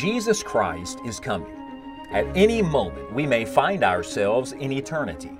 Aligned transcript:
Jesus 0.00 0.42
Christ 0.42 0.98
is 1.06 1.18
coming. 1.20 1.56
At 2.10 2.26
any 2.36 2.60
moment, 2.62 3.12
we 3.12 3.26
may 3.26 3.44
find 3.44 3.82
ourselves 3.82 4.52
in 4.52 4.72
eternity. 4.72 5.32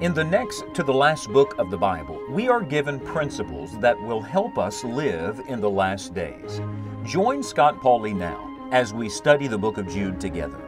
In 0.00 0.14
the 0.14 0.24
next 0.24 0.64
to 0.74 0.82
the 0.82 0.92
last 0.92 1.30
book 1.32 1.54
of 1.58 1.70
the 1.70 1.76
Bible, 1.76 2.20
we 2.30 2.48
are 2.48 2.62
given 2.62 2.98
principles 3.00 3.78
that 3.80 4.00
will 4.00 4.22
help 4.22 4.58
us 4.58 4.84
live 4.84 5.40
in 5.48 5.60
the 5.60 5.70
last 5.70 6.14
days. 6.14 6.60
Join 7.04 7.42
Scott 7.42 7.80
Pauley 7.80 8.16
now 8.16 8.68
as 8.72 8.94
we 8.94 9.08
study 9.08 9.46
the 9.46 9.58
book 9.58 9.78
of 9.78 9.88
Jude 9.88 10.20
together. 10.20 10.63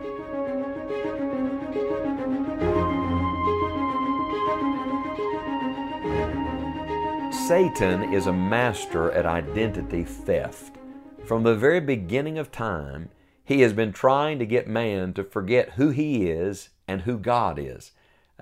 Satan 7.47 8.13
is 8.13 8.27
a 8.27 8.33
master 8.33 9.13
at 9.13 9.25
identity 9.25 10.03
theft. 10.03 10.79
From 11.25 11.45
the 11.45 11.55
very 11.55 11.79
beginning 11.79 12.39
of 12.39 12.51
time, 12.51 13.09
he 13.45 13.61
has 13.61 13.73
been 13.73 13.93
trying 13.93 14.41
to 14.41 14.47
get 14.47 14.67
man 14.67 15.13
to 15.13 15.23
forget 15.23 15.75
who 15.75 15.91
he 15.91 16.29
is 16.29 16.71
and 16.89 17.03
who 17.03 17.17
God 17.17 17.57
is. 17.57 17.93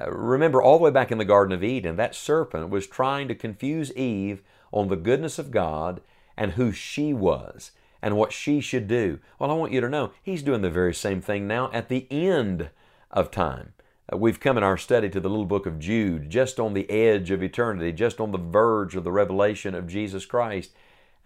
Uh, 0.00 0.10
remember, 0.10 0.62
all 0.62 0.78
the 0.78 0.84
way 0.84 0.90
back 0.90 1.12
in 1.12 1.18
the 1.18 1.26
Garden 1.26 1.52
of 1.52 1.62
Eden, 1.62 1.96
that 1.96 2.14
serpent 2.14 2.70
was 2.70 2.86
trying 2.86 3.28
to 3.28 3.34
confuse 3.34 3.92
Eve 3.92 4.42
on 4.72 4.88
the 4.88 4.96
goodness 4.96 5.38
of 5.38 5.50
God 5.50 6.00
and 6.34 6.52
who 6.52 6.72
she 6.72 7.12
was 7.12 7.72
and 8.00 8.16
what 8.16 8.32
she 8.32 8.62
should 8.62 8.88
do. 8.88 9.18
Well, 9.38 9.50
I 9.50 9.54
want 9.54 9.72
you 9.72 9.82
to 9.82 9.88
know 9.90 10.12
he's 10.22 10.42
doing 10.42 10.62
the 10.62 10.70
very 10.70 10.94
same 10.94 11.20
thing 11.20 11.46
now 11.46 11.70
at 11.74 11.90
the 11.90 12.10
end 12.10 12.70
of 13.10 13.30
time. 13.30 13.73
Uh, 14.12 14.16
we've 14.16 14.40
come 14.40 14.58
in 14.58 14.62
our 14.62 14.76
study 14.76 15.08
to 15.08 15.20
the 15.20 15.28
little 15.30 15.46
book 15.46 15.66
of 15.66 15.78
Jude, 15.78 16.28
just 16.28 16.60
on 16.60 16.74
the 16.74 16.88
edge 16.90 17.30
of 17.30 17.42
eternity, 17.42 17.92
just 17.92 18.20
on 18.20 18.32
the 18.32 18.38
verge 18.38 18.94
of 18.96 19.04
the 19.04 19.12
revelation 19.12 19.74
of 19.74 19.86
Jesus 19.86 20.26
Christ. 20.26 20.72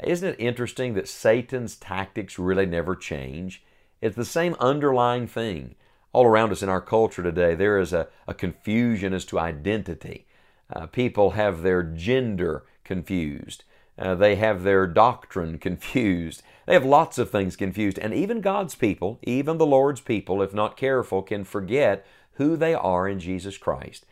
Isn't 0.03 0.34
it 0.34 0.41
interesting 0.41 0.94
that 0.94 1.08
Satan's 1.08 1.75
tactics 1.75 2.38
really 2.38 2.66
never 2.66 2.94
change? 2.94 3.64
It's 4.00 4.16
the 4.16 4.25
same 4.25 4.55
underlying 4.61 5.27
thing. 5.27 5.75
All 6.12 6.25
around 6.25 6.53
us 6.53 6.62
in 6.62 6.69
our 6.69 6.80
culture 6.80 7.22
today, 7.22 7.55
there 7.55 7.78
is 7.78 7.92
a, 7.92 8.08
a 8.27 8.34
confusion 8.34 9.12
as 9.12 9.25
to 9.27 9.38
identity. 9.38 10.27
Uh, 10.72 10.86
people 10.86 11.31
have 11.31 11.62
their 11.62 11.83
gender 11.83 12.64
confused. 12.84 13.64
Uh, 13.98 14.14
they 14.14 14.36
have 14.36 14.62
their 14.62 14.86
doctrine 14.86 15.58
confused. 15.58 16.42
They 16.66 16.75
have 16.75 16.84
lots 16.84 17.19
of 17.19 17.31
things 17.31 17.56
confused. 17.56 17.98
And 17.98 18.14
even 18.14 18.41
God's 18.41 18.77
people, 18.77 19.19
even 19.25 19.58
the 19.58 19.66
Lord's 19.66 20.00
people, 20.00 20.42
if 20.42 20.55
not 20.55 20.77
careful, 20.77 21.22
can 21.22 21.42
forget 21.44 22.06
who 22.39 22.56
they 22.56 22.75
are 22.75 23.06
in 23.06 23.20
Jesus 23.20 23.58
Christ. 23.58 24.06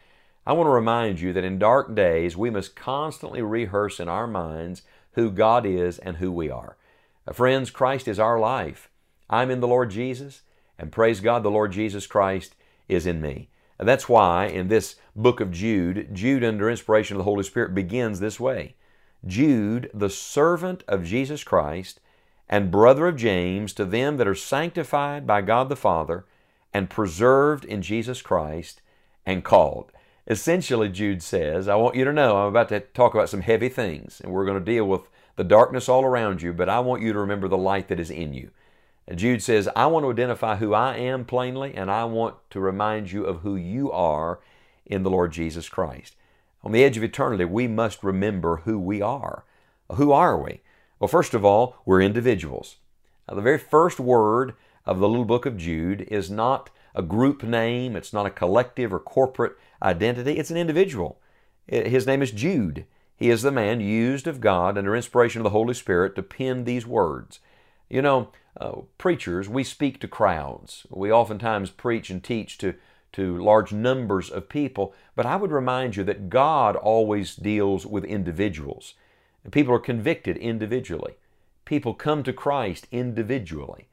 I 0.47 0.53
want 0.53 0.67
to 0.67 0.73
remind 0.73 1.21
you 1.21 1.33
that 1.33 1.45
in 1.45 1.59
dark 1.59 1.95
days, 1.95 2.37
we 2.37 2.51
must 2.51 2.77
constantly 2.77 3.43
rehearse 3.43 3.99
in 3.99 4.09
our 4.09 4.27
minds 4.27 4.83
who 5.13 5.31
God 5.31 5.65
is 5.65 5.99
and 5.99 6.19
who 6.19 6.31
we 6.31 6.51
are. 6.51 6.77
Uh, 7.27 7.33
friends, 7.33 7.71
Christ 7.71 8.07
is 8.07 8.19
our 8.19 8.39
life. 8.39 8.91
I'm 9.31 9.51
in 9.51 9.61
the 9.61 9.69
Lord 9.69 9.91
Jesus, 9.91 10.43
and 10.79 10.93
praise 10.93 11.21
God, 11.21 11.43
the 11.43 11.51
Lord 11.51 11.73
Jesus 11.73 12.07
Christ 12.07 12.55
is 12.89 13.07
in 13.07 13.21
me. 13.21 13.49
And 13.79 13.89
that's 13.89 14.09
why 14.09 14.47
in 14.47 14.69
this 14.69 14.97
book 15.15 15.41
of 15.41 15.51
Jude, 15.51 16.09
Jude, 16.13 16.45
under 16.45 16.71
inspiration 16.71 17.17
of 17.17 17.19
the 17.19 17.25
Holy 17.25 17.43
Spirit, 17.43 17.75
begins 17.75 18.21
this 18.21 18.39
way 18.39 18.75
Jude, 19.27 19.91
the 19.93 20.11
servant 20.11 20.85
of 20.87 21.05
Jesus 21.05 21.43
Christ 21.43 22.01
and 22.49 22.71
brother 22.71 23.09
of 23.09 23.17
James, 23.17 23.73
to 23.75 23.85
them 23.85 24.17
that 24.17 24.29
are 24.29 24.35
sanctified 24.35 25.27
by 25.27 25.43
God 25.43 25.69
the 25.69 25.77
Father 25.77 26.25
and 26.77 26.91
preserved 26.91 27.65
in 27.65 27.81
Jesus 27.81 28.21
Christ 28.21 28.83
and 29.25 29.43
called. 29.43 29.91
Essentially, 30.27 30.91
Jude 30.91 31.23
says, 31.23 31.69
I 31.69 31.75
want 31.77 31.97
you 31.97 32.05
to 32.05 32.13
know 32.13 32.37
I'm 32.37 32.49
about 32.49 32.69
to 32.69 32.81
talk 32.81 33.15
about 33.15 33.31
some 33.31 33.41
heavy 33.41 33.71
things, 33.71 34.21
and 34.21 34.31
we're 34.31 34.45
going 34.45 34.59
to 34.59 34.73
deal 34.73 34.85
with 34.85 35.09
the 35.37 35.45
darkness 35.45 35.89
all 35.89 36.05
around 36.05 36.43
you, 36.43 36.53
but 36.53 36.69
I 36.69 36.81
want 36.81 37.01
you 37.01 37.15
to 37.15 37.19
remember 37.19 37.49
the 37.49 37.57
light 37.57 37.89
that 37.89 37.99
is 37.99 38.11
in 38.11 38.35
you. 38.35 38.51
Jude 39.15 39.43
says, 39.43 39.71
I 39.75 39.87
want 39.87 40.05
to 40.05 40.11
identify 40.11 40.57
who 40.57 40.75
I 40.75 40.97
am 40.97 41.25
plainly, 41.25 41.75
and 41.75 41.91
I 41.91 42.05
want 42.05 42.35
to 42.51 42.61
remind 42.61 43.11
you 43.11 43.25
of 43.25 43.41
who 43.41 43.57
you 43.57 43.91
are 43.91 44.41
in 44.85 45.03
the 45.03 45.11
Lord 45.11 45.33
Jesus 45.33 45.71
Christ. 45.71 46.15
On 46.63 46.73
the 46.73 46.85
edge 46.85 46.99
of 46.99 47.05
eternity, 47.05 47.47
we 47.47 47.67
must 47.69 48.05
remember 48.05 48.59
who 48.67 48.79
we 48.79 49.01
are. 49.01 49.47
Who 49.95 50.13
are 50.13 50.37
we? 50.37 50.61
Well, 50.99 51.09
first 51.09 51.33
of 51.33 51.43
all, 51.43 51.77
we're 51.87 52.03
individuals. 52.03 52.77
Now, 53.27 53.37
the 53.37 53.41
very 53.41 53.59
first 53.59 53.99
word 53.99 54.53
of 54.87 54.99
the 54.99 55.09
little 55.09 55.25
book 55.25 55.47
of 55.47 55.57
Jude 55.57 56.03
is 56.03 56.31
not 56.31 56.71
a 56.95 57.03
group 57.03 57.43
name, 57.43 57.97
it's 57.97 58.13
not 58.13 58.27
a 58.27 58.31
collective 58.31 58.93
or 58.93 58.99
corporate 58.99 59.57
identity, 59.83 60.39
it's 60.39 60.51
an 60.51 60.57
individual. 60.57 61.19
His 61.67 62.07
name 62.07 62.23
is 62.23 62.31
Jude. 62.31 62.87
He 63.17 63.31
is 63.31 63.43
the 63.43 63.51
man 63.51 63.81
used 63.81 64.27
of 64.27 64.41
God 64.41 64.79
under 64.79 64.95
inspiration 64.95 65.41
of 65.41 65.45
the 65.45 65.51
Holy 65.51 65.75
Spirit 65.75 66.15
to 66.15 66.23
pen 66.23 66.65
these 66.65 66.87
words. 66.87 67.41
You 67.89 68.03
know, 68.03 68.29
uh, 68.61 68.83
preachers, 68.99 69.49
we 69.49 69.65
speak 69.65 70.01
to 70.01 70.09
crowds. 70.09 70.87
We 70.91 71.11
oftentimes 71.11 71.71
preach 71.71 72.11
and 72.11 72.23
teach 72.23 72.59
to, 72.59 72.75
to 73.13 73.43
large 73.43 73.73
numbers 73.73 74.31
of 74.31 74.49
people, 74.49 74.95
but 75.15 75.27
I 75.27 75.37
would 75.37 75.51
remind 75.51 75.97
you 75.97 76.05
that 76.05 76.31
God 76.31 76.77
always 76.77 77.37
deals 77.37 77.87
with 77.87 78.05
individuals. 78.05 78.95
People 79.51 79.75
are 79.75 79.81
convicted 79.81 80.37
individually. 80.37 81.15
People 81.65 81.95
come 81.95 82.23
to 82.23 82.33
Christ 82.33 82.87
individually. 82.93 83.89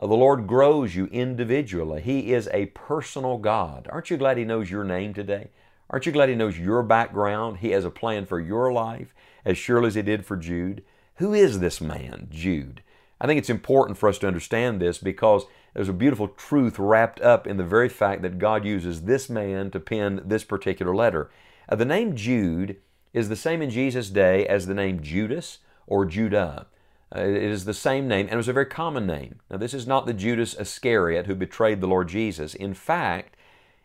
Uh, 0.00 0.06
the 0.06 0.14
Lord 0.14 0.46
grows 0.46 0.94
you 0.94 1.06
individually. 1.06 2.00
He 2.00 2.32
is 2.32 2.48
a 2.52 2.66
personal 2.66 3.38
God. 3.38 3.88
Aren't 3.90 4.10
you 4.10 4.16
glad 4.16 4.38
He 4.38 4.44
knows 4.44 4.70
your 4.70 4.84
name 4.84 5.12
today? 5.12 5.48
Aren't 5.90 6.06
you 6.06 6.12
glad 6.12 6.28
He 6.28 6.34
knows 6.34 6.58
your 6.58 6.82
background? 6.82 7.58
He 7.58 7.70
has 7.70 7.84
a 7.84 7.90
plan 7.90 8.24
for 8.26 8.38
your 8.38 8.72
life, 8.72 9.12
as 9.44 9.58
surely 9.58 9.88
as 9.88 9.94
He 9.96 10.02
did 10.02 10.24
for 10.24 10.36
Jude. 10.36 10.84
Who 11.16 11.34
is 11.34 11.58
this 11.58 11.80
man, 11.80 12.28
Jude? 12.30 12.82
I 13.20 13.26
think 13.26 13.38
it's 13.38 13.50
important 13.50 13.98
for 13.98 14.08
us 14.08 14.18
to 14.18 14.28
understand 14.28 14.80
this 14.80 14.98
because 14.98 15.46
there's 15.74 15.88
a 15.88 15.92
beautiful 15.92 16.28
truth 16.28 16.78
wrapped 16.78 17.20
up 17.20 17.46
in 17.46 17.56
the 17.56 17.64
very 17.64 17.88
fact 17.88 18.22
that 18.22 18.38
God 18.38 18.64
uses 18.64 19.02
this 19.02 19.28
man 19.28 19.70
to 19.72 19.80
pen 19.80 20.22
this 20.24 20.44
particular 20.44 20.94
letter. 20.94 21.30
Uh, 21.68 21.74
the 21.74 21.84
name 21.84 22.14
Jude 22.14 22.76
is 23.12 23.28
the 23.28 23.36
same 23.36 23.62
in 23.62 23.70
Jesus' 23.70 24.10
day 24.10 24.46
as 24.46 24.66
the 24.66 24.74
name 24.74 25.02
Judas 25.02 25.58
or 25.88 26.04
Judah. 26.04 26.66
Uh, 27.14 27.20
it 27.20 27.42
is 27.42 27.64
the 27.64 27.74
same 27.74 28.06
name, 28.06 28.26
and 28.26 28.34
it 28.34 28.36
was 28.36 28.48
a 28.48 28.52
very 28.52 28.66
common 28.66 29.06
name. 29.06 29.40
Now, 29.50 29.56
this 29.56 29.74
is 29.74 29.86
not 29.86 30.06
the 30.06 30.12
Judas 30.12 30.54
Iscariot 30.54 31.26
who 31.26 31.34
betrayed 31.34 31.80
the 31.80 31.86
Lord 31.86 32.08
Jesus. 32.08 32.54
In 32.54 32.74
fact, 32.74 33.36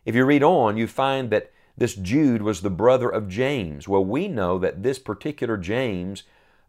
if 0.05 0.13
you 0.15 0.25
read 0.25 0.43
on, 0.43 0.75
you 0.75 0.87
find 0.87 1.29
that 1.29 1.51
this 1.77 1.95
Jude 1.95 2.41
was 2.41 2.61
the 2.61 2.69
brother 2.69 3.09
of 3.09 3.29
James. 3.29 3.87
Well, 3.87 4.03
we 4.03 4.27
know 4.27 4.59
that 4.59 4.83
this 4.83 4.99
particular 4.99 5.57
James 5.57 6.23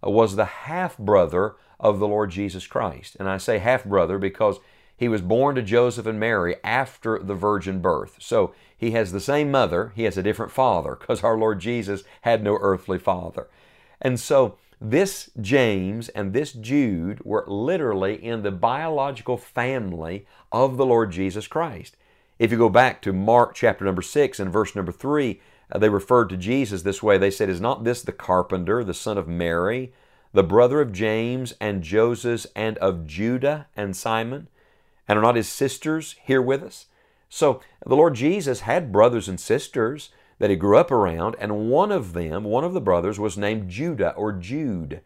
uh, 0.04 0.10
was 0.10 0.36
the 0.36 0.44
half 0.44 0.96
brother 0.96 1.56
of 1.80 1.98
the 1.98 2.08
Lord 2.08 2.30
Jesus 2.30 2.66
Christ. 2.66 3.16
And 3.18 3.28
I 3.28 3.36
say 3.36 3.58
half 3.58 3.84
brother 3.84 4.18
because 4.18 4.60
he 4.96 5.08
was 5.08 5.20
born 5.20 5.56
to 5.56 5.62
Joseph 5.62 6.06
and 6.06 6.20
Mary 6.20 6.56
after 6.62 7.18
the 7.18 7.34
virgin 7.34 7.80
birth. 7.80 8.16
So 8.20 8.54
he 8.76 8.92
has 8.92 9.12
the 9.12 9.20
same 9.20 9.50
mother, 9.50 9.92
he 9.94 10.04
has 10.04 10.16
a 10.16 10.22
different 10.22 10.52
father 10.52 10.94
because 10.94 11.22
our 11.22 11.36
Lord 11.36 11.60
Jesus 11.60 12.04
had 12.22 12.42
no 12.42 12.58
earthly 12.60 12.98
father. 12.98 13.48
And 14.00 14.20
so 14.20 14.56
this 14.80 15.30
James 15.40 16.08
and 16.10 16.32
this 16.32 16.52
Jude 16.52 17.24
were 17.24 17.44
literally 17.46 18.22
in 18.22 18.42
the 18.42 18.50
biological 18.50 19.36
family 19.36 20.26
of 20.52 20.76
the 20.76 20.86
Lord 20.86 21.12
Jesus 21.12 21.46
Christ. 21.46 21.96
If 22.38 22.50
you 22.50 22.58
go 22.58 22.68
back 22.68 23.00
to 23.02 23.12
Mark 23.12 23.54
chapter 23.54 23.84
number 23.84 24.02
6 24.02 24.40
and 24.40 24.52
verse 24.52 24.74
number 24.74 24.92
3, 24.92 25.40
uh, 25.70 25.78
they 25.78 25.88
referred 25.88 26.28
to 26.30 26.36
Jesus 26.36 26.82
this 26.82 27.02
way. 27.02 27.16
They 27.16 27.30
said, 27.30 27.48
Is 27.48 27.60
not 27.60 27.84
this 27.84 28.02
the 28.02 28.12
carpenter, 28.12 28.82
the 28.82 28.94
son 28.94 29.16
of 29.16 29.28
Mary, 29.28 29.92
the 30.32 30.42
brother 30.42 30.80
of 30.80 30.92
James 30.92 31.54
and 31.60 31.82
Joseph 31.82 32.46
and 32.56 32.76
of 32.78 33.06
Judah 33.06 33.68
and 33.76 33.96
Simon? 33.96 34.48
And 35.06 35.18
are 35.18 35.22
not 35.22 35.36
his 35.36 35.48
sisters 35.48 36.16
here 36.24 36.42
with 36.42 36.62
us? 36.62 36.86
So 37.28 37.60
the 37.86 37.96
Lord 37.96 38.14
Jesus 38.14 38.60
had 38.60 38.92
brothers 38.92 39.28
and 39.28 39.38
sisters 39.38 40.10
that 40.44 40.50
he 40.50 40.56
grew 40.56 40.76
up 40.76 40.90
around, 40.90 41.34
and 41.38 41.70
one 41.70 41.90
of 41.90 42.12
them, 42.12 42.44
one 42.44 42.64
of 42.64 42.74
the 42.74 42.80
brothers, 42.82 43.18
was 43.18 43.38
named 43.38 43.70
Judah 43.70 44.10
or 44.10 44.30
Jude. 44.30 45.00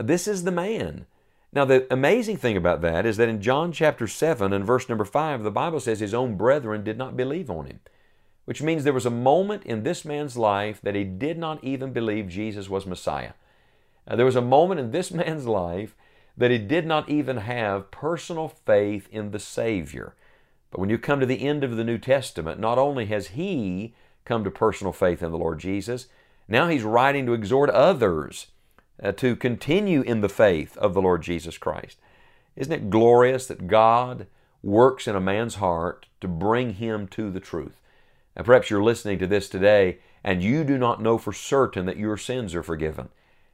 This 0.00 0.26
is 0.26 0.44
the 0.44 0.50
man. 0.50 1.04
Now, 1.52 1.66
the 1.66 1.86
amazing 1.92 2.38
thing 2.38 2.56
about 2.56 2.80
that 2.80 3.04
is 3.04 3.18
that 3.18 3.28
in 3.28 3.42
John 3.42 3.70
chapter 3.70 4.06
7 4.06 4.50
and 4.50 4.64
verse 4.64 4.88
number 4.88 5.04
5, 5.04 5.42
the 5.42 5.50
Bible 5.50 5.78
says 5.78 6.00
his 6.00 6.14
own 6.14 6.38
brethren 6.38 6.84
did 6.84 6.96
not 6.96 7.18
believe 7.18 7.50
on 7.50 7.66
him, 7.66 7.80
which 8.46 8.62
means 8.62 8.82
there 8.82 8.94
was 8.94 9.04
a 9.04 9.10
moment 9.10 9.62
in 9.64 9.82
this 9.82 10.06
man's 10.06 10.38
life 10.38 10.80
that 10.80 10.94
he 10.94 11.04
did 11.04 11.36
not 11.36 11.62
even 11.62 11.92
believe 11.92 12.30
Jesus 12.30 12.70
was 12.70 12.86
Messiah. 12.86 13.32
Uh, 14.06 14.16
there 14.16 14.24
was 14.24 14.36
a 14.36 14.40
moment 14.40 14.80
in 14.80 14.90
this 14.90 15.10
man's 15.12 15.46
life 15.46 15.94
that 16.34 16.50
he 16.50 16.56
did 16.56 16.86
not 16.86 17.10
even 17.10 17.36
have 17.36 17.90
personal 17.90 18.48
faith 18.48 19.06
in 19.12 19.32
the 19.32 19.38
Savior. 19.38 20.14
But 20.70 20.80
when 20.80 20.88
you 20.88 20.96
come 20.96 21.20
to 21.20 21.26
the 21.26 21.46
end 21.46 21.62
of 21.62 21.76
the 21.76 21.84
New 21.84 21.98
Testament, 21.98 22.58
not 22.58 22.78
only 22.78 23.04
has 23.04 23.26
he 23.28 23.92
come 24.28 24.44
to 24.44 24.50
personal 24.50 24.92
faith 24.92 25.22
in 25.22 25.32
the 25.32 25.38
Lord 25.38 25.58
Jesus, 25.58 26.06
now 26.46 26.68
he's 26.68 26.82
writing 26.82 27.26
to 27.26 27.32
exhort 27.32 27.70
others 27.70 28.48
uh, 29.02 29.12
to 29.12 29.34
continue 29.34 30.02
in 30.02 30.20
the 30.20 30.28
faith 30.28 30.76
of 30.76 30.94
the 30.94 31.02
Lord 31.02 31.22
Jesus 31.22 31.58
Christ. 31.58 31.98
Isn't 32.56 32.72
it 32.72 32.90
glorious 32.90 33.46
that 33.46 33.66
God 33.66 34.26
works 34.62 35.06
in 35.06 35.16
a 35.16 35.20
man's 35.20 35.56
heart 35.56 36.06
to 36.20 36.28
bring 36.28 36.74
him 36.74 37.06
to 37.08 37.30
the 37.30 37.40
truth? 37.40 37.80
And 38.36 38.44
perhaps 38.44 38.70
you're 38.70 38.82
listening 38.82 39.18
to 39.20 39.26
this 39.26 39.48
today 39.48 39.98
and 40.24 40.42
you 40.42 40.64
do 40.64 40.76
not 40.76 41.02
know 41.02 41.18
for 41.18 41.32
certain 41.32 41.86
that 41.86 41.96
your 41.96 42.16
sins 42.16 42.54
are 42.54 42.62
forgiven 42.62 43.08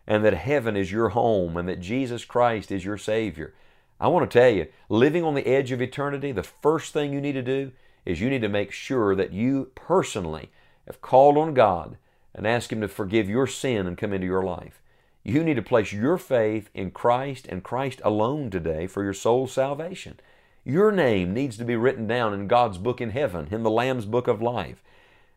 and 0.07 0.25
that 0.25 0.35
heaven 0.35 0.77
is 0.77 0.93
your 0.93 1.11
home 1.11 1.57
and 1.57 1.69
that 1.69 1.81
Jesus 1.81 2.25
Christ 2.25 2.73
is 2.73 2.85
your 2.85 2.99
Savior. 2.99 3.55
I 4.01 4.09
want 4.09 4.31
to 4.31 4.39
tell 4.39 4.51
you, 4.51 4.67
living 4.89 5.25
on 5.25 5.35
the 5.35 5.47
edge 5.47 5.73
of 5.73 5.81
eternity, 5.81 6.33
the 6.33 6.43
first 6.43 6.93
thing 6.93 7.13
you 7.13 7.21
need 7.21 7.33
to 7.33 7.43
do 7.43 7.73
is 8.05 8.21
you 8.21 8.29
need 8.29 8.43
to 8.43 8.49
make 8.49 8.73
sure 8.73 9.15
that 9.15 9.33
you 9.33 9.71
personally 9.75 10.51
have 10.87 11.01
called 11.01 11.37
on 11.37 11.55
God 11.55 11.97
and 12.35 12.47
asked 12.47 12.73
Him 12.73 12.81
to 12.81 12.89
forgive 12.89 13.29
your 13.29 13.47
sin 13.47 13.87
and 13.87 13.97
come 13.97 14.13
into 14.13 14.27
your 14.27 14.43
life. 14.43 14.81
You 15.23 15.43
need 15.43 15.55
to 15.55 15.63
place 15.63 15.93
your 15.93 16.19
faith 16.19 16.69
in 16.75 16.91
Christ 16.91 17.47
and 17.49 17.65
Christ 17.65 18.01
alone 18.05 18.51
today 18.51 18.87
for 18.87 19.03
your 19.03 19.15
soul's 19.15 19.53
salvation. 19.53 20.21
Your 20.65 20.93
name 20.93 21.33
needs 21.33 21.57
to 21.59 21.65
be 21.65 21.77
written 21.77 22.07
down 22.07 22.35
in 22.35 22.47
God's 22.47 22.79
book 22.79 23.01
in 23.01 23.11
heaven, 23.11 23.49
in 23.51 23.63
the 23.63 23.71
Lamb's 23.71 24.07
book 24.07 24.29
of 24.29 24.43
life. 24.43 24.83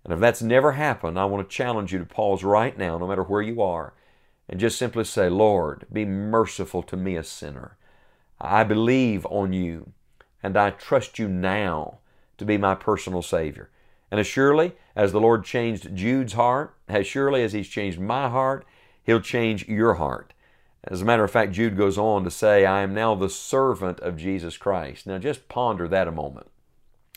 And 0.03 0.13
if 0.13 0.19
that's 0.19 0.41
never 0.41 0.73
happened, 0.73 1.19
I 1.19 1.25
want 1.25 1.49
to 1.49 1.55
challenge 1.55 1.91
you 1.91 1.99
to 1.99 2.05
pause 2.05 2.43
right 2.43 2.77
now, 2.77 2.97
no 2.97 3.07
matter 3.07 3.23
where 3.23 3.41
you 3.41 3.61
are, 3.61 3.93
and 4.49 4.59
just 4.59 4.77
simply 4.77 5.03
say, 5.03 5.29
Lord, 5.29 5.85
be 5.91 6.05
merciful 6.05 6.81
to 6.83 6.95
me, 6.95 7.15
a 7.15 7.23
sinner. 7.23 7.77
I 8.39 8.63
believe 8.63 9.25
on 9.25 9.51
you, 9.51 9.91
and 10.41 10.55
I 10.55 10.69
trust 10.69 11.19
you 11.19 11.27
now 11.27 11.99
to 12.37 12.45
be 12.45 12.57
my 12.57 12.75
personal 12.75 13.21
Savior. 13.21 13.69
And 14.09 14.19
as 14.19 14.27
surely 14.27 14.73
as 14.95 15.11
the 15.11 15.19
Lord 15.19 15.43
changed 15.43 15.95
Jude's 15.95 16.33
heart, 16.33 16.73
as 16.87 17.05
surely 17.05 17.43
as 17.43 17.53
He's 17.53 17.67
changed 17.67 17.99
my 17.99 18.29
heart, 18.29 18.65
He'll 19.03 19.21
change 19.21 19.67
your 19.67 19.95
heart. 19.95 20.33
As 20.83 21.01
a 21.01 21.05
matter 21.05 21.23
of 21.23 21.31
fact, 21.31 21.51
Jude 21.51 21.75
goes 21.75 21.97
on 21.97 22.23
to 22.23 22.31
say, 22.31 22.65
I 22.65 22.81
am 22.81 22.93
now 22.93 23.13
the 23.15 23.29
servant 23.29 23.99
of 23.99 24.17
Jesus 24.17 24.57
Christ. 24.57 25.05
Now 25.05 25.17
just 25.17 25.49
ponder 25.49 25.87
that 25.87 26.07
a 26.07 26.11
moment. 26.11 26.49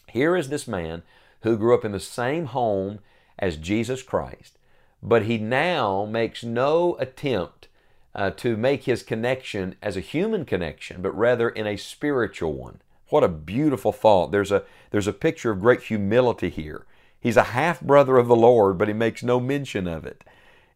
Here 0.09 0.35
is 0.35 0.49
this 0.49 0.67
man 0.67 1.03
who 1.43 1.57
grew 1.57 1.75
up 1.75 1.85
in 1.85 1.93
the 1.93 2.01
same 2.01 2.47
home 2.47 2.99
as 3.39 3.57
Jesus 3.57 4.03
Christ, 4.03 4.59
but 5.03 5.23
he 5.23 5.39
now 5.39 6.05
makes 6.05 6.43
no 6.43 6.97
attempt 6.99 7.69
uh, 8.15 8.31
to 8.31 8.57
make 8.57 8.85
his 8.85 9.03
connection 9.05 9.77
as 9.81 9.97
a 9.97 10.01
human 10.01 10.45
connection, 10.45 11.01
but 11.01 11.17
rather 11.17 11.49
in 11.49 11.67
a 11.67 11.77
spiritual 11.77 12.53
one. 12.53 12.81
What 13.11 13.25
a 13.25 13.29
beautiful 13.29 13.93
thought. 13.93 14.31
There's 14.31 14.53
a, 14.53 14.63
there's 14.91 15.07
a 15.07 15.13
picture 15.13 15.51
of 15.51 15.61
great 15.61 15.83
humility 15.83 16.49
here. 16.49 16.87
He's 17.21 17.37
a 17.37 17.43
half 17.45 17.81
brother 17.81 18.17
of 18.17 18.29
the 18.29 18.37
Lord, 18.37 18.79
but 18.79 18.89
he 18.89 18.95
makes 18.95 19.23
no 19.23 19.39
mention 19.39 19.87
of 19.87 20.07
it. 20.07 20.25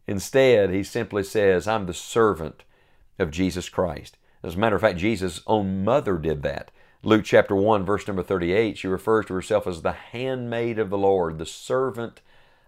Instead, 0.07 0.69
he 0.69 0.83
simply 0.83 1.23
says, 1.23 1.67
I'm 1.67 1.87
the 1.87 1.93
servant 1.93 2.63
of 3.17 3.31
Jesus 3.31 3.69
Christ. 3.69 4.17
As 4.43 4.55
a 4.55 4.59
matter 4.59 4.75
of 4.75 4.81
fact, 4.81 4.99
Jesus' 4.99 5.41
own 5.47 5.83
mother 5.83 6.17
did 6.17 6.43
that. 6.43 6.69
Luke 7.01 7.23
chapter 7.23 7.55
1, 7.55 7.85
verse 7.85 8.07
number 8.07 8.23
38, 8.23 8.77
she 8.77 8.87
refers 8.87 9.25
to 9.25 9.33
herself 9.33 9.65
as 9.65 9.81
the 9.81 9.91
handmaid 9.91 10.77
of 10.77 10.89
the 10.89 10.97
Lord, 10.97 11.37
the 11.37 11.45
servant 11.45 12.21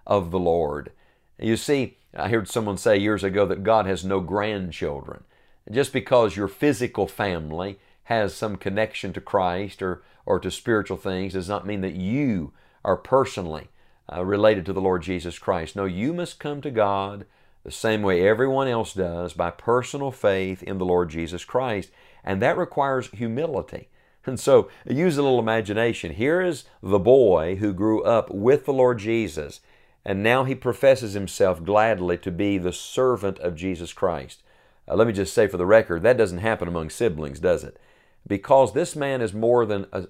of 0.06 0.32
the 0.32 0.40
Lord. 0.40 0.92
You 1.40 1.58
see, 1.58 1.98
I 2.16 2.30
heard 2.30 2.48
someone 2.48 2.78
say 2.78 2.98
years 2.98 3.24
ago 3.24 3.46
that 3.46 3.64
God 3.64 3.86
has 3.86 4.04
no 4.04 4.20
grandchildren. 4.20 5.24
Just 5.70 5.92
because 5.92 6.36
your 6.36 6.48
physical 6.48 7.08
family 7.08 7.78
has 8.08 8.34
some 8.34 8.56
connection 8.56 9.12
to 9.12 9.20
Christ 9.20 9.82
or, 9.82 10.02
or 10.26 10.40
to 10.40 10.50
spiritual 10.50 10.96
things 10.96 11.34
does 11.34 11.50
not 11.50 11.68
mean 11.68 11.82
that 11.82 11.96
you 11.96 12.54
are 12.86 12.96
personally 12.96 13.68
uh, 14.12 14.24
related 14.24 14.66
to 14.66 14.72
the 14.72 14.80
Lord 14.80 15.02
Jesus 15.02 15.38
Christ. 15.38 15.76
No, 15.76 15.84
you 15.84 16.14
must 16.14 16.40
come 16.40 16.62
to 16.62 16.72
God 16.72 17.26
the 17.66 17.72
same 17.72 18.02
way 18.02 18.26
everyone 18.26 18.70
else 18.70 18.94
does 18.94 19.34
by 19.34 19.52
personal 19.52 20.12
faith 20.12 20.64
in 20.64 20.78
the 20.78 20.86
Lord 20.86 21.10
Jesus 21.10 21.44
Christ. 21.44 21.92
And 22.24 22.42
that 22.42 22.58
requires 22.58 23.10
humility. 23.10 23.90
And 24.26 24.38
so 24.38 24.70
use 24.86 25.18
a 25.18 25.24
little 25.24 25.40
imagination. 25.40 26.14
Here 26.14 26.42
is 26.42 26.66
the 26.84 27.00
boy 27.00 27.56
who 27.62 27.72
grew 27.72 28.04
up 28.04 28.30
with 28.30 28.66
the 28.66 28.74
Lord 28.74 29.00
Jesus, 29.00 29.62
and 30.04 30.22
now 30.22 30.44
he 30.44 30.54
professes 30.54 31.14
himself 31.14 31.64
gladly 31.64 32.18
to 32.18 32.32
be 32.32 32.58
the 32.58 32.74
servant 32.74 33.40
of 33.40 33.56
Jesus 33.56 33.94
Christ. 33.94 34.44
Uh, 34.86 34.96
let 34.96 35.08
me 35.08 35.14
just 35.14 35.34
say 35.34 35.48
for 35.48 35.56
the 35.56 35.66
record, 35.66 36.04
that 36.04 36.18
doesn't 36.18 36.40
happen 36.40 36.68
among 36.68 36.90
siblings, 36.90 37.40
does 37.40 37.64
it? 37.64 37.80
Because 38.26 38.74
this 38.74 38.96
man 38.96 39.22
is 39.22 39.34
more 39.34 39.66
than 39.66 39.86
an 39.92 40.08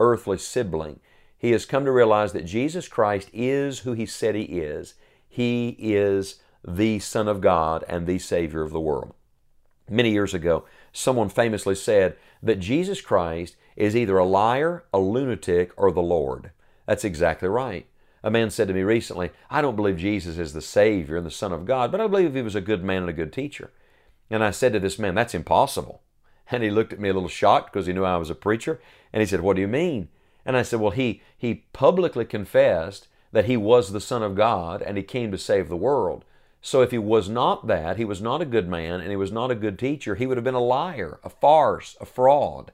earthly 0.00 0.38
sibling 0.38 1.00
he 1.42 1.50
has 1.50 1.66
come 1.66 1.84
to 1.84 1.90
realize 1.90 2.32
that 2.34 2.46
Jesus 2.46 2.86
Christ 2.86 3.28
is 3.32 3.80
who 3.80 3.94
he 3.94 4.06
said 4.06 4.36
he 4.36 4.42
is. 4.42 4.94
He 5.28 5.70
is 5.80 6.36
the 6.64 7.00
Son 7.00 7.26
of 7.26 7.40
God 7.40 7.84
and 7.88 8.06
the 8.06 8.20
Savior 8.20 8.62
of 8.62 8.70
the 8.70 8.78
world. 8.78 9.12
Many 9.90 10.12
years 10.12 10.34
ago, 10.34 10.66
someone 10.92 11.28
famously 11.28 11.74
said 11.74 12.14
that 12.44 12.60
Jesus 12.60 13.00
Christ 13.00 13.56
is 13.74 13.96
either 13.96 14.18
a 14.18 14.24
liar, 14.24 14.84
a 14.94 15.00
lunatic, 15.00 15.72
or 15.76 15.90
the 15.90 16.00
Lord. 16.00 16.52
That's 16.86 17.04
exactly 17.04 17.48
right. 17.48 17.86
A 18.22 18.30
man 18.30 18.50
said 18.50 18.68
to 18.68 18.74
me 18.74 18.82
recently, 18.82 19.30
I 19.50 19.62
don't 19.62 19.74
believe 19.74 19.96
Jesus 19.96 20.38
is 20.38 20.52
the 20.52 20.62
Savior 20.62 21.16
and 21.16 21.26
the 21.26 21.30
Son 21.32 21.52
of 21.52 21.64
God, 21.64 21.90
but 21.90 22.00
I 22.00 22.06
believe 22.06 22.36
he 22.36 22.42
was 22.42 22.54
a 22.54 22.60
good 22.60 22.84
man 22.84 22.98
and 22.98 23.10
a 23.10 23.12
good 23.12 23.32
teacher. 23.32 23.72
And 24.30 24.44
I 24.44 24.52
said 24.52 24.74
to 24.74 24.78
this 24.78 24.96
man, 24.96 25.16
That's 25.16 25.34
impossible. 25.34 26.02
And 26.50 26.62
he 26.62 26.70
looked 26.70 26.92
at 26.92 27.00
me 27.00 27.08
a 27.08 27.14
little 27.14 27.28
shocked 27.28 27.72
because 27.72 27.86
he 27.86 27.92
knew 27.92 28.04
I 28.04 28.16
was 28.16 28.30
a 28.30 28.34
preacher. 28.34 28.80
And 29.12 29.20
he 29.20 29.26
said, 29.26 29.40
What 29.40 29.56
do 29.56 29.62
you 29.62 29.68
mean? 29.68 30.08
And 30.44 30.56
I 30.56 30.62
said, 30.62 30.80
Well, 30.80 30.90
he, 30.90 31.22
he 31.36 31.64
publicly 31.72 32.24
confessed 32.24 33.08
that 33.32 33.46
he 33.46 33.56
was 33.56 33.92
the 33.92 34.00
Son 34.00 34.22
of 34.22 34.34
God 34.34 34.82
and 34.82 34.96
he 34.96 35.02
came 35.02 35.30
to 35.30 35.38
save 35.38 35.68
the 35.68 35.76
world. 35.76 36.24
So 36.60 36.80
if 36.82 36.92
he 36.92 36.98
was 36.98 37.28
not 37.28 37.66
that, 37.66 37.96
he 37.96 38.04
was 38.04 38.22
not 38.22 38.40
a 38.40 38.46
good 38.46 38.68
man 38.68 39.00
and 39.00 39.10
he 39.10 39.16
was 39.16 39.32
not 39.32 39.50
a 39.50 39.56
good 39.56 39.78
teacher, 39.78 40.14
he 40.14 40.26
would 40.26 40.36
have 40.36 40.44
been 40.44 40.54
a 40.54 40.60
liar, 40.60 41.18
a 41.24 41.28
farce, 41.28 41.96
a 42.00 42.06
fraud. 42.06 42.70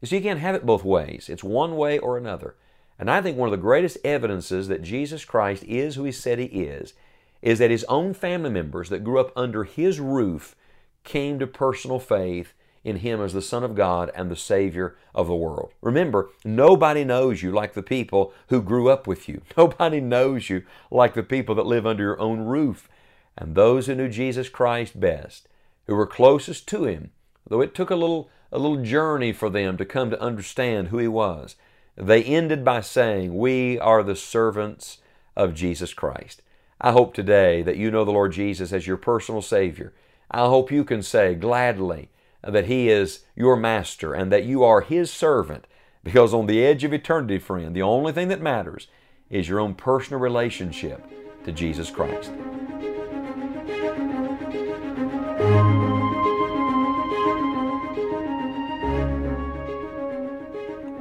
You 0.00 0.06
see, 0.06 0.16
you 0.16 0.22
can't 0.22 0.40
have 0.40 0.54
it 0.54 0.66
both 0.66 0.84
ways. 0.84 1.28
It's 1.28 1.42
one 1.42 1.76
way 1.76 1.98
or 1.98 2.16
another. 2.16 2.54
And 2.98 3.10
I 3.10 3.20
think 3.20 3.36
one 3.36 3.48
of 3.48 3.52
the 3.52 3.56
greatest 3.56 3.98
evidences 4.04 4.68
that 4.68 4.82
Jesus 4.82 5.24
Christ 5.24 5.64
is 5.64 5.96
who 5.96 6.04
he 6.04 6.12
said 6.12 6.38
he 6.38 6.44
is, 6.44 6.94
is 7.40 7.58
that 7.58 7.70
his 7.70 7.84
own 7.84 8.14
family 8.14 8.50
members 8.50 8.88
that 8.90 9.02
grew 9.02 9.18
up 9.18 9.32
under 9.34 9.64
his 9.64 9.98
roof 9.98 10.54
came 11.02 11.40
to 11.40 11.46
personal 11.46 11.98
faith 11.98 12.54
in 12.84 12.96
Him 12.96 13.20
as 13.20 13.32
the 13.32 13.42
Son 13.42 13.62
of 13.62 13.74
God 13.74 14.10
and 14.14 14.30
the 14.30 14.36
Savior 14.36 14.96
of 15.14 15.26
the 15.26 15.34
world. 15.34 15.72
Remember, 15.80 16.30
nobody 16.44 17.04
knows 17.04 17.42
you 17.42 17.52
like 17.52 17.74
the 17.74 17.82
people 17.82 18.32
who 18.48 18.62
grew 18.62 18.88
up 18.88 19.06
with 19.06 19.28
you. 19.28 19.42
Nobody 19.56 20.00
knows 20.00 20.50
you 20.50 20.64
like 20.90 21.14
the 21.14 21.22
people 21.22 21.54
that 21.54 21.66
live 21.66 21.86
under 21.86 22.02
your 22.02 22.20
own 22.20 22.40
roof. 22.40 22.88
And 23.36 23.54
those 23.54 23.86
who 23.86 23.94
knew 23.94 24.08
Jesus 24.08 24.48
Christ 24.48 24.98
best, 24.98 25.48
who 25.86 25.94
were 25.94 26.06
closest 26.06 26.68
to 26.68 26.84
Him, 26.84 27.10
though 27.48 27.60
it 27.60 27.74
took 27.74 27.90
a 27.90 27.96
little, 27.96 28.28
a 28.50 28.58
little 28.58 28.82
journey 28.82 29.32
for 29.32 29.48
them 29.48 29.76
to 29.76 29.84
come 29.84 30.10
to 30.10 30.20
understand 30.20 30.88
who 30.88 30.98
He 30.98 31.08
was, 31.08 31.56
they 31.96 32.22
ended 32.22 32.64
by 32.64 32.80
saying, 32.80 33.36
We 33.36 33.78
are 33.78 34.02
the 34.02 34.16
servants 34.16 34.98
of 35.36 35.54
Jesus 35.54 35.94
Christ. 35.94 36.42
I 36.80 36.92
hope 36.92 37.14
today 37.14 37.62
that 37.62 37.76
you 37.76 37.90
know 37.90 38.04
the 38.04 38.10
Lord 38.10 38.32
Jesus 38.32 38.72
as 38.72 38.86
your 38.86 38.96
personal 38.96 39.42
Savior. 39.42 39.92
I 40.30 40.40
hope 40.40 40.72
you 40.72 40.84
can 40.84 41.02
say 41.02 41.34
gladly, 41.34 42.08
that 42.42 42.66
He 42.66 42.88
is 42.88 43.20
your 43.36 43.56
master 43.56 44.14
and 44.14 44.32
that 44.32 44.44
you 44.44 44.64
are 44.64 44.80
His 44.80 45.10
servant. 45.10 45.66
Because 46.04 46.34
on 46.34 46.46
the 46.46 46.64
edge 46.64 46.84
of 46.84 46.92
eternity, 46.92 47.38
friend, 47.38 47.74
the 47.76 47.82
only 47.82 48.12
thing 48.12 48.28
that 48.28 48.40
matters 48.40 48.88
is 49.30 49.48
your 49.48 49.60
own 49.60 49.74
personal 49.74 50.20
relationship 50.20 51.04
to 51.44 51.52
Jesus 51.52 51.90
Christ. 51.90 52.32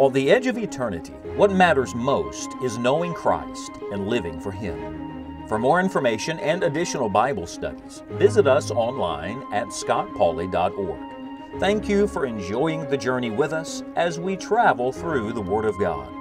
On 0.02 0.12
the 0.14 0.32
edge 0.32 0.48
of 0.48 0.58
eternity, 0.58 1.14
what 1.36 1.52
matters 1.52 1.94
most 1.94 2.50
is 2.64 2.80
knowing 2.80 3.14
Christ 3.14 3.72
and 3.92 4.08
living 4.08 4.40
for 4.40 4.52
Him. 4.52 5.48
For 5.48 5.60
more 5.60 5.80
information 5.80 6.40
and 6.40 6.64
additional 6.64 7.10
Bible 7.10 7.46
studies, 7.46 8.02
visit 8.12 8.48
us 8.48 8.72
online 8.72 9.44
at 9.54 9.68
scottpauley.org. 9.68 11.21
Thank 11.60 11.90
you 11.90 12.08
for 12.08 12.26
enjoying 12.26 12.90
the 12.90 12.98
journey 12.98 13.30
with 13.30 13.52
us 13.52 13.84
as 13.96 14.20
we 14.20 14.38
travel 14.38 14.92
through 14.92 15.34
the 15.34 15.42
Word 15.42 15.66
of 15.66 15.78
God. 15.78 16.21